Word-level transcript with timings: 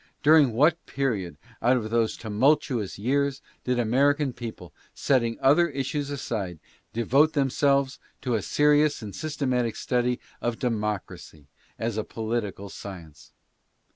During 0.23 0.53
what 0.53 0.83
period, 0.87 1.37
out 1.61 1.77
of 1.77 1.91
those 1.91 2.17
tumultuous 2.17 2.97
years, 2.97 3.39
did 3.63 3.77
the 3.77 3.83
American 3.83 4.33
people, 4.33 4.73
setting 4.95 5.37
other 5.39 5.69
issues 5.69 6.09
aside, 6.09 6.59
devote 6.91 7.33
themselves 7.33 7.99
to 8.21 8.33
a 8.33 8.41
serious 8.41 9.03
and 9.03 9.15
systematic 9.15 9.75
study 9.75 10.19
of 10.41 10.57
democracy 10.57 11.45
as 11.77 11.97
a 11.99 12.03
political 12.03 12.67
science? 12.67 13.31